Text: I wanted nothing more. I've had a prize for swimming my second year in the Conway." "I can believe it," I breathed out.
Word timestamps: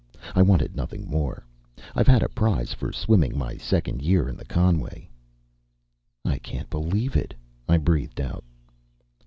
I 0.33 0.41
wanted 0.41 0.75
nothing 0.75 1.07
more. 1.07 1.45
I've 1.95 2.07
had 2.07 2.23
a 2.23 2.29
prize 2.29 2.73
for 2.73 2.91
swimming 2.91 3.37
my 3.37 3.55
second 3.57 4.01
year 4.01 4.27
in 4.27 4.35
the 4.35 4.45
Conway." 4.45 5.07
"I 6.25 6.39
can 6.39 6.65
believe 6.71 7.15
it," 7.15 7.35
I 7.69 7.77
breathed 7.77 8.19
out. 8.19 8.43